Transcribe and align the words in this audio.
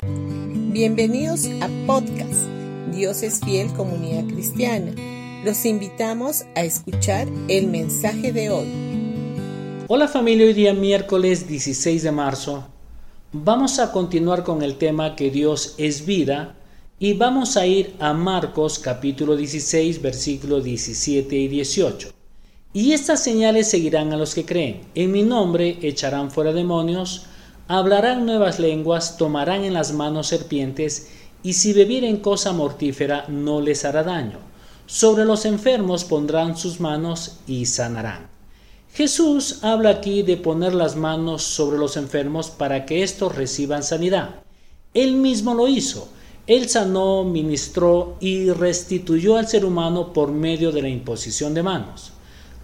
Bienvenidos 0.00 1.46
a 1.60 1.68
podcast 1.84 2.46
Dios 2.94 3.24
es 3.24 3.40
fiel 3.40 3.72
comunidad 3.72 4.26
cristiana. 4.32 4.92
Los 5.44 5.66
invitamos 5.66 6.44
a 6.54 6.62
escuchar 6.62 7.26
el 7.48 7.66
mensaje 7.66 8.32
de 8.32 8.48
hoy. 8.50 8.68
Hola 9.88 10.06
familia, 10.06 10.46
hoy 10.46 10.52
día 10.52 10.72
miércoles 10.72 11.48
16 11.48 12.04
de 12.04 12.12
marzo 12.12 12.68
vamos 13.32 13.80
a 13.80 13.90
continuar 13.90 14.44
con 14.44 14.62
el 14.62 14.76
tema 14.76 15.16
que 15.16 15.32
Dios 15.32 15.74
es 15.78 16.06
vida 16.06 16.54
y 17.00 17.14
vamos 17.14 17.56
a 17.56 17.66
ir 17.66 17.96
a 17.98 18.12
Marcos 18.12 18.78
capítulo 18.78 19.34
16 19.34 20.00
versículos 20.00 20.62
17 20.62 21.34
y 21.34 21.48
18. 21.48 22.12
Y 22.72 22.92
estas 22.92 23.24
señales 23.24 23.68
seguirán 23.68 24.12
a 24.12 24.16
los 24.16 24.32
que 24.32 24.44
creen. 24.44 24.82
En 24.94 25.10
mi 25.10 25.24
nombre 25.24 25.76
echarán 25.82 26.30
fuera 26.30 26.52
demonios, 26.52 27.26
hablarán 27.68 28.24
nuevas 28.24 28.58
lenguas, 28.58 29.18
tomarán 29.18 29.64
en 29.64 29.74
las 29.74 29.92
manos 29.92 30.26
serpientes, 30.26 31.10
y 31.42 31.52
si 31.52 31.72
bebieren 31.72 32.16
cosa 32.16 32.52
mortífera 32.52 33.26
no 33.28 33.60
les 33.60 33.84
hará 33.84 34.02
daño. 34.02 34.38
Sobre 34.86 35.26
los 35.26 35.44
enfermos 35.44 36.04
pondrán 36.04 36.56
sus 36.56 36.80
manos 36.80 37.40
y 37.46 37.66
sanarán. 37.66 38.28
Jesús 38.94 39.62
habla 39.62 39.90
aquí 39.90 40.22
de 40.22 40.38
poner 40.38 40.74
las 40.74 40.96
manos 40.96 41.42
sobre 41.42 41.78
los 41.78 41.96
enfermos 41.98 42.48
para 42.50 42.86
que 42.86 43.02
éstos 43.02 43.36
reciban 43.36 43.82
sanidad. 43.82 44.42
Él 44.94 45.14
mismo 45.14 45.54
lo 45.54 45.68
hizo. 45.68 46.08
Él 46.46 46.70
sanó, 46.70 47.22
ministró 47.22 48.16
y 48.18 48.50
restituyó 48.50 49.36
al 49.36 49.46
ser 49.46 49.66
humano 49.66 50.14
por 50.14 50.32
medio 50.32 50.72
de 50.72 50.80
la 50.80 50.88
imposición 50.88 51.52
de 51.52 51.62
manos. 51.62 52.12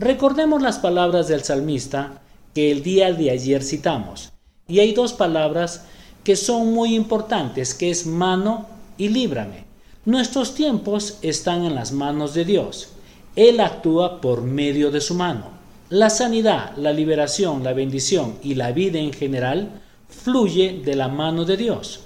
Recordemos 0.01 0.63
las 0.63 0.79
palabras 0.79 1.29
del 1.29 1.45
salmista 1.45 2.23
que 2.55 2.73
el 2.73 2.83
día 2.83 3.13
de 3.13 3.31
ayer 3.31 3.63
citamos. 3.63 4.34
Y 4.67 4.79
hay 4.79 4.95
dos 4.95 5.13
palabras 5.13 5.85
que 6.25 6.37
son 6.37 6.73
muy 6.73 6.95
importantes, 6.95 7.75
que 7.75 7.91
es 7.91 8.07
mano 8.07 8.67
y 8.97 9.09
líbrame. 9.09 9.65
Nuestros 10.07 10.55
tiempos 10.55 11.19
están 11.21 11.65
en 11.65 11.75
las 11.75 11.93
manos 11.93 12.33
de 12.33 12.47
Dios. 12.47 12.89
Él 13.37 13.61
actúa 13.61 14.21
por 14.21 14.43
medio 14.43 14.91
de 14.91 15.03
su 15.03 15.15
mano. 15.15 15.49
La 15.91 16.09
sanidad, 16.09 16.75
la 16.79 16.93
liberación, 16.93 17.63
la 17.63 17.75
bendición 17.75 18.39
y 18.43 18.55
la 18.55 18.73
vida 18.73 18.99
en 18.99 19.13
general 19.13 19.83
fluye 20.09 20.81
de 20.83 20.97
la 20.97 21.09
mano 21.09 21.45
de 21.45 21.59
Dios. 21.59 22.01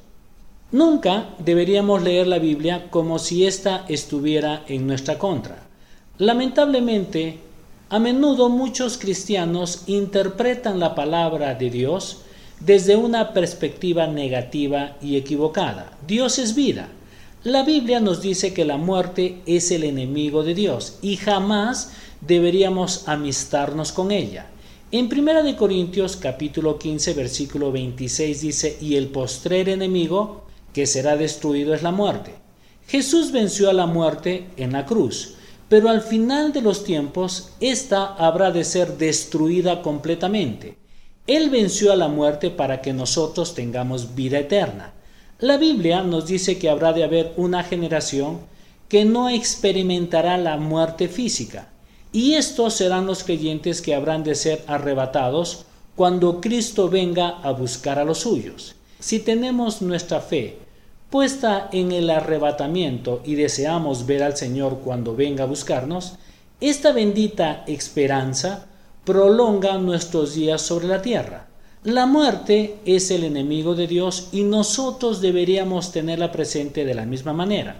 Nunca 0.72 1.30
deberíamos 1.38 2.02
leer 2.02 2.26
la 2.26 2.38
Biblia 2.38 2.90
como 2.90 3.20
si 3.20 3.46
ésta 3.46 3.84
estuviera 3.88 4.64
en 4.66 4.86
nuestra 4.86 5.16
contra. 5.16 5.66
Lamentablemente, 6.18 7.38
a 7.88 8.00
menudo 8.00 8.48
muchos 8.48 8.98
cristianos 8.98 9.84
interpretan 9.86 10.80
la 10.80 10.94
palabra 10.94 11.54
de 11.54 11.70
Dios 11.70 12.22
desde 12.60 12.96
una 12.96 13.32
perspectiva 13.32 14.06
negativa 14.06 14.96
y 15.00 15.16
equivocada. 15.16 15.96
Dios 16.06 16.38
es 16.38 16.54
vida. 16.54 16.88
La 17.44 17.62
Biblia 17.62 18.00
nos 18.00 18.20
dice 18.20 18.52
que 18.52 18.64
la 18.64 18.76
muerte 18.76 19.42
es 19.46 19.70
el 19.70 19.84
enemigo 19.84 20.42
de 20.42 20.54
Dios 20.54 20.98
y 21.02 21.16
jamás 21.16 21.92
deberíamos 22.20 23.06
amistarnos 23.06 23.92
con 23.92 24.10
ella. 24.10 24.46
En 24.90 25.06
1 25.06 25.56
Corintios 25.56 26.16
capítulo 26.16 26.78
15 26.78 27.14
versículo 27.14 27.70
26 27.70 28.40
dice, 28.40 28.78
y 28.80 28.96
el 28.96 29.08
postrer 29.08 29.68
enemigo 29.68 30.46
que 30.72 30.86
será 30.86 31.16
destruido 31.16 31.74
es 31.74 31.82
la 31.82 31.92
muerte. 31.92 32.34
Jesús 32.88 33.30
venció 33.30 33.68
a 33.68 33.74
la 33.74 33.86
muerte 33.86 34.46
en 34.56 34.72
la 34.72 34.86
cruz, 34.86 35.34
pero 35.68 35.90
al 35.90 36.00
final 36.00 36.54
de 36.54 36.62
los 36.62 36.84
tiempos 36.84 37.50
ésta 37.60 38.14
habrá 38.14 38.50
de 38.50 38.64
ser 38.64 38.96
destruida 38.96 39.82
completamente. 39.82 40.77
Él 41.28 41.50
venció 41.50 41.92
a 41.92 41.96
la 41.96 42.08
muerte 42.08 42.50
para 42.50 42.80
que 42.80 42.94
nosotros 42.94 43.54
tengamos 43.54 44.14
vida 44.14 44.38
eterna. 44.38 44.94
La 45.38 45.58
Biblia 45.58 46.02
nos 46.02 46.26
dice 46.26 46.58
que 46.58 46.70
habrá 46.70 46.94
de 46.94 47.04
haber 47.04 47.34
una 47.36 47.62
generación 47.62 48.40
que 48.88 49.04
no 49.04 49.28
experimentará 49.28 50.38
la 50.38 50.56
muerte 50.56 51.06
física, 51.06 51.68
y 52.12 52.32
estos 52.32 52.72
serán 52.72 53.04
los 53.04 53.24
creyentes 53.24 53.82
que 53.82 53.94
habrán 53.94 54.24
de 54.24 54.34
ser 54.34 54.64
arrebatados 54.66 55.66
cuando 55.94 56.40
Cristo 56.40 56.88
venga 56.88 57.28
a 57.42 57.52
buscar 57.52 57.98
a 57.98 58.04
los 58.04 58.20
suyos. 58.20 58.74
Si 58.98 59.18
tenemos 59.18 59.82
nuestra 59.82 60.20
fe 60.20 60.56
puesta 61.10 61.68
en 61.72 61.92
el 61.92 62.08
arrebatamiento 62.08 63.20
y 63.22 63.34
deseamos 63.34 64.06
ver 64.06 64.22
al 64.22 64.36
Señor 64.36 64.78
cuando 64.82 65.14
venga 65.14 65.44
a 65.44 65.46
buscarnos, 65.46 66.14
esta 66.62 66.92
bendita 66.92 67.64
esperanza 67.66 68.66
prolonga 69.08 69.78
nuestros 69.78 70.34
días 70.34 70.60
sobre 70.60 70.86
la 70.86 71.00
tierra. 71.00 71.46
La 71.82 72.04
muerte 72.04 72.76
es 72.84 73.10
el 73.10 73.24
enemigo 73.24 73.74
de 73.74 73.86
Dios 73.86 74.28
y 74.32 74.42
nosotros 74.42 75.22
deberíamos 75.22 75.92
tenerla 75.92 76.30
presente 76.30 76.84
de 76.84 76.92
la 76.92 77.06
misma 77.06 77.32
manera. 77.32 77.74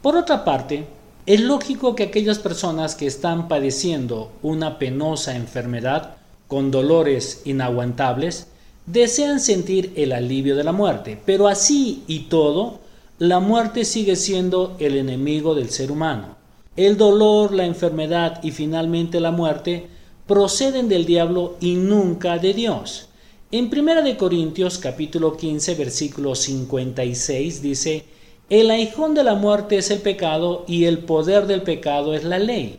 Por 0.00 0.14
otra 0.14 0.44
parte, 0.44 0.86
es 1.26 1.40
lógico 1.40 1.96
que 1.96 2.04
aquellas 2.04 2.38
personas 2.38 2.94
que 2.94 3.08
están 3.08 3.48
padeciendo 3.48 4.30
una 4.42 4.78
penosa 4.78 5.34
enfermedad 5.34 6.14
con 6.46 6.70
dolores 6.70 7.42
inaguantables 7.46 8.46
desean 8.86 9.40
sentir 9.40 9.92
el 9.96 10.12
alivio 10.12 10.54
de 10.54 10.62
la 10.62 10.70
muerte, 10.70 11.20
pero 11.26 11.48
así 11.48 12.04
y 12.06 12.28
todo, 12.28 12.78
la 13.18 13.40
muerte 13.40 13.84
sigue 13.84 14.14
siendo 14.14 14.76
el 14.78 14.96
enemigo 14.96 15.56
del 15.56 15.70
ser 15.70 15.90
humano. 15.90 16.36
El 16.76 16.96
dolor, 16.96 17.52
la 17.52 17.64
enfermedad 17.64 18.38
y 18.44 18.52
finalmente 18.52 19.18
la 19.18 19.32
muerte 19.32 19.98
proceden 20.30 20.88
del 20.88 21.06
diablo 21.06 21.56
y 21.58 21.74
nunca 21.74 22.38
de 22.38 22.54
Dios. 22.54 23.08
En 23.50 23.64
1 23.64 24.02
de 24.02 24.16
Corintios 24.16 24.78
capítulo 24.78 25.36
15 25.36 25.74
versículo 25.74 26.36
56 26.36 27.60
dice, 27.60 28.04
el 28.48 28.70
aijón 28.70 29.16
de 29.16 29.24
la 29.24 29.34
muerte 29.34 29.78
es 29.78 29.90
el 29.90 29.98
pecado 29.98 30.64
y 30.68 30.84
el 30.84 31.00
poder 31.00 31.48
del 31.48 31.62
pecado 31.62 32.14
es 32.14 32.22
la 32.22 32.38
ley. 32.38 32.78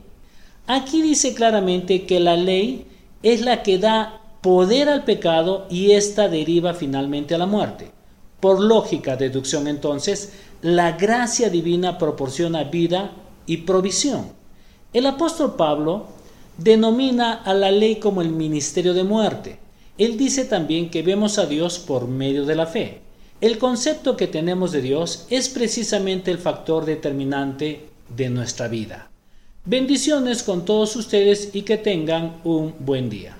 Aquí 0.65 1.01
dice 1.01 1.33
claramente 1.33 2.05
que 2.05 2.21
la 2.21 2.37
ley 2.37 2.85
es 3.21 3.41
la 3.41 3.63
que 3.63 3.79
da 3.79 4.21
poder 4.39 4.87
al 4.87 5.03
pecado 5.03 5.67
y 5.69 5.91
ésta 5.91 6.29
deriva 6.29 6.73
finalmente 6.73 7.35
a 7.35 7.37
la 7.37 7.47
muerte. 7.47 7.91
Por 8.39 8.61
lógica 8.61 9.17
deducción 9.17 9.67
entonces, 9.67 10.31
la 10.61 10.93
gracia 10.93 11.49
divina 11.49 11.97
proporciona 11.97 12.63
vida 12.63 13.11
y 13.45 13.57
provisión. 13.57 14.31
El 14.93 15.05
apóstol 15.05 15.55
Pablo 15.57 16.20
denomina 16.63 17.33
a 17.33 17.53
la 17.53 17.71
ley 17.71 17.95
como 17.95 18.21
el 18.21 18.29
ministerio 18.29 18.93
de 18.93 19.03
muerte. 19.03 19.59
Él 19.97 20.17
dice 20.17 20.45
también 20.45 20.89
que 20.89 21.01
vemos 21.01 21.37
a 21.37 21.45
Dios 21.45 21.79
por 21.79 22.07
medio 22.07 22.45
de 22.45 22.55
la 22.55 22.65
fe. 22.65 23.01
El 23.39 23.57
concepto 23.57 24.15
que 24.15 24.27
tenemos 24.27 24.71
de 24.71 24.81
Dios 24.81 25.25
es 25.29 25.49
precisamente 25.49 26.29
el 26.29 26.37
factor 26.37 26.85
determinante 26.85 27.87
de 28.15 28.29
nuestra 28.29 28.67
vida. 28.67 29.09
Bendiciones 29.65 30.43
con 30.43 30.65
todos 30.65 30.95
ustedes 30.95 31.49
y 31.53 31.63
que 31.63 31.77
tengan 31.77 32.37
un 32.43 32.73
buen 32.79 33.09
día. 33.09 33.35